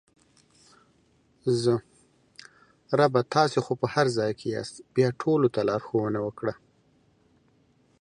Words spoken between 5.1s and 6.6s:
ټولو ته لارښوونه وکړه!